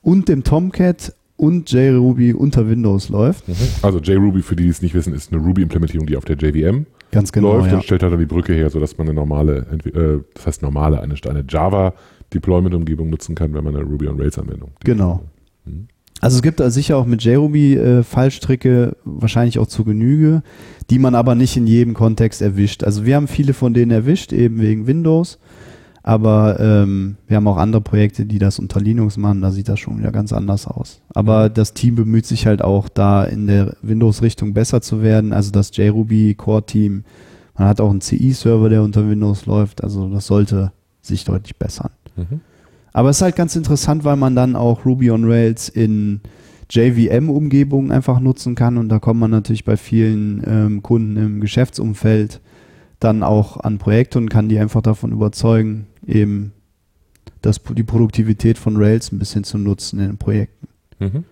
[0.00, 3.48] und dem Tomcat und JRuby unter Windows läuft.
[3.48, 3.54] Mhm.
[3.80, 6.84] Also JRuby, für die, die es nicht wissen, ist eine Ruby-Implementierung, die auf der JVM
[7.12, 7.56] Ganz genau.
[7.56, 7.76] läuft ja.
[7.76, 11.00] und stellt halt dann die Brücke her, sodass man eine normale, äh, das heißt normale,
[11.00, 14.72] eine, eine Java-Deployment-Umgebung nutzen kann, wenn man eine Ruby on Rails-Anwendung.
[14.84, 15.22] Genau.
[15.64, 15.86] Mhm.
[16.20, 20.42] Also es gibt da sicher auch mit JRuby äh, Fallstricke, wahrscheinlich auch zu Genüge,
[20.90, 22.82] die man aber nicht in jedem Kontext erwischt.
[22.82, 25.38] Also wir haben viele von denen erwischt, eben wegen Windows.
[26.08, 29.78] Aber ähm, wir haben auch andere Projekte, die das unter Linux machen, da sieht das
[29.78, 31.02] schon wieder ganz anders aus.
[31.10, 35.34] Aber das Team bemüht sich halt auch, da in der Windows-Richtung besser zu werden.
[35.34, 37.04] Also das JRuby Core-Team,
[37.58, 39.84] man hat auch einen CI-Server, der unter Windows läuft.
[39.84, 41.90] Also das sollte sich deutlich bessern.
[42.16, 42.40] Mhm.
[42.94, 46.22] Aber es ist halt ganz interessant, weil man dann auch Ruby on Rails in
[46.70, 52.40] JVM-Umgebungen einfach nutzen kann und da kommt man natürlich bei vielen ähm, Kunden im Geschäftsumfeld
[52.98, 56.52] dann auch an Projekte und kann die einfach davon überzeugen, eben
[57.42, 60.66] das, die Produktivität von Rails ein bisschen zu nutzen in den Projekten.
[60.98, 61.24] Mhm.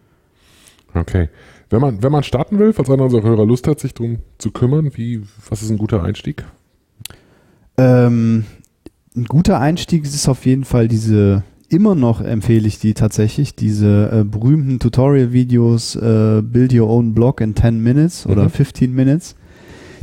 [0.94, 1.28] Okay.
[1.68, 4.52] Wenn man, wenn man starten will, falls einer unserer Hörer Lust hat, sich darum zu
[4.52, 6.44] kümmern, wie, was ist ein guter Einstieg?
[7.76, 8.44] Ähm,
[9.16, 14.10] ein guter Einstieg ist auf jeden Fall diese, immer noch empfehle ich die tatsächlich, diese
[14.12, 18.50] äh, berühmten Tutorial-Videos, äh, Build Your Own Blog in 10 Minutes oder Mhm.
[18.50, 19.34] 15 Minutes.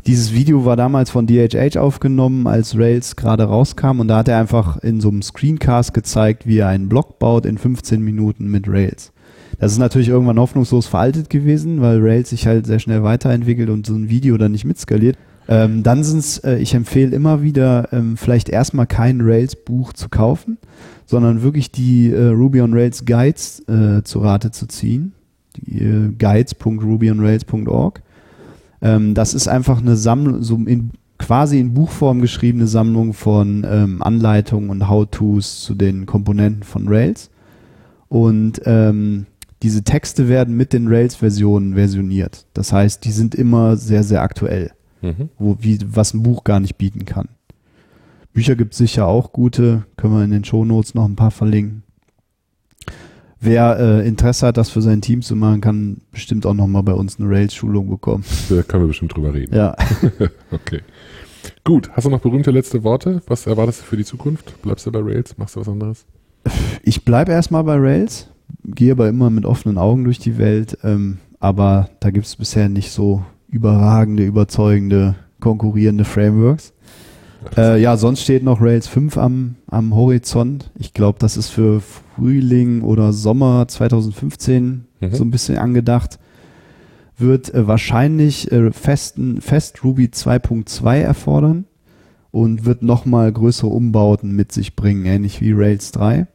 [0.05, 4.37] Dieses Video war damals von DHH aufgenommen, als Rails gerade rauskam und da hat er
[4.37, 8.67] einfach in so einem Screencast gezeigt, wie er einen Blog baut in 15 Minuten mit
[8.67, 9.13] Rails.
[9.59, 13.85] Das ist natürlich irgendwann hoffnungslos veraltet gewesen, weil Rails sich halt sehr schnell weiterentwickelt und
[13.85, 15.17] so ein Video dann nicht mitskaliert.
[15.47, 20.57] Ähm, dann sind's, äh, ich empfehle immer wieder, ähm, vielleicht erstmal kein Rails-Buch zu kaufen,
[21.05, 25.13] sondern wirklich die äh, Ruby on Rails Guides äh, zu Rate zu ziehen.
[25.65, 28.02] Äh, guides.rubyonrails.org.
[28.83, 34.03] Ähm, das ist einfach eine Sammlung, so in, quasi in Buchform geschriebene Sammlung von ähm,
[34.03, 37.31] Anleitungen und How-Tos zu den Komponenten von Rails.
[38.09, 39.25] Und ähm,
[39.63, 42.45] diese Texte werden mit den Rails-Versionen versioniert.
[42.53, 44.71] Das heißt, die sind immer sehr, sehr aktuell,
[45.01, 45.29] Mhm.
[45.37, 47.27] wo, wie, was ein Buch gar nicht bieten kann.
[48.33, 51.83] Bücher gibt es sicher auch gute, können wir in den Shownotes noch ein paar verlinken.
[53.43, 56.93] Wer äh, Interesse hat, das für sein Team zu machen, kann bestimmt auch nochmal bei
[56.93, 58.23] uns eine Rails-Schulung bekommen.
[58.49, 59.53] Da können wir bestimmt drüber reden.
[59.55, 59.75] Ja.
[60.51, 60.81] Okay.
[61.65, 63.21] Gut, hast du noch berühmte letzte Worte?
[63.27, 64.61] Was erwartest du für die Zukunft?
[64.61, 65.37] Bleibst du bei Rails?
[65.37, 66.05] Machst du was anderes?
[66.83, 68.29] Ich bleibe erstmal bei Rails,
[68.63, 72.69] gehe aber immer mit offenen Augen durch die Welt, ähm, aber da gibt es bisher
[72.69, 76.72] nicht so überragende, überzeugende, konkurrierende Frameworks.
[77.57, 80.71] Äh, ja, sonst steht noch Rails 5 am, am Horizont.
[80.77, 85.15] Ich glaube, das ist für Frühling oder Sommer 2015 Mhm.
[85.15, 86.19] so ein bisschen angedacht.
[87.17, 91.65] Wird äh, wahrscheinlich äh, festen, fest Ruby 2.2 erfordern
[92.31, 96.25] und wird nochmal größere Umbauten mit sich bringen, ähnlich wie Rails 3.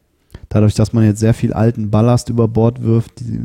[0.47, 3.41] Dadurch, dass man jetzt sehr viel alten Ballast über Bord wirft, die,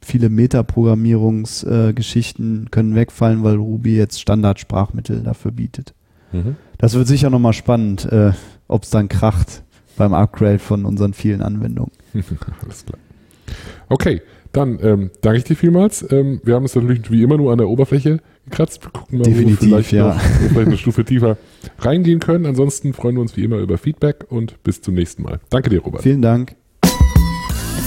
[0.00, 5.94] viele Metaprogrammierungsgeschichten äh, können wegfallen, weil Ruby jetzt Standardsprachmittel dafür bietet.
[6.32, 6.56] Mhm.
[6.78, 8.32] Das wird sicher nochmal spannend, äh,
[8.68, 9.62] ob es dann kracht
[9.96, 11.92] beim Upgrade von unseren vielen Anwendungen.
[12.62, 12.98] Alles klar.
[13.88, 14.22] Okay,
[14.52, 16.06] dann ähm, danke ich dir vielmals.
[16.10, 18.82] Ähm, wir haben es natürlich wie immer nur an der Oberfläche gekratzt.
[18.84, 20.14] Wir gucken mal, Definitiv, wo wir vielleicht, ja.
[20.14, 21.36] noch, wir vielleicht eine Stufe tiefer
[21.78, 22.46] reingehen können.
[22.46, 25.40] Ansonsten freuen wir uns wie immer über Feedback und bis zum nächsten Mal.
[25.50, 26.02] Danke dir, Robert.
[26.02, 26.56] Vielen Dank.